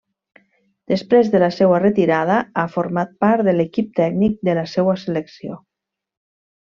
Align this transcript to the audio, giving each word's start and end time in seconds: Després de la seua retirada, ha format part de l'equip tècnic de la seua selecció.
Després 0.93 1.27
de 1.35 1.41
la 1.43 1.49
seua 1.57 1.81
retirada, 1.83 2.37
ha 2.61 2.65
format 2.77 3.13
part 3.25 3.45
de 3.49 3.55
l'equip 3.59 3.93
tècnic 4.01 4.41
de 4.51 4.57
la 4.61 4.65
seua 4.73 4.97
selecció. 5.03 5.61